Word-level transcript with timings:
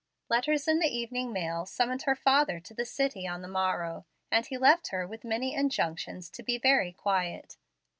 Letters 0.29 0.67
in 0.67 0.79
the 0.79 0.87
evening 0.87 1.31
mail 1.31 1.67
summoned 1.67 2.01
her 2.09 2.15
father 2.15 2.59
to 2.59 2.73
the 2.73 2.85
city 2.87 3.27
on 3.27 3.43
the 3.43 3.47
morrow, 3.47 4.07
and 4.31 4.43
he 4.47 4.57
left 4.57 4.87
her 4.87 5.05
with 5.05 5.23
many 5.23 5.53
injunctions 5.53 6.31
to 6.31 6.41
be 6.41 6.57
very 6.57 6.91
quiet. 6.91 7.55